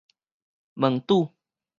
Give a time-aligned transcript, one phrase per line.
[0.73, 1.31] 門拄